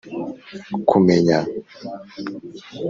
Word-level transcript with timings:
Kumenya 0.89 1.39